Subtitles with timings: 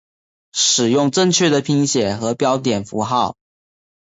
[0.53, 3.35] 使用正确的拼写和标点符号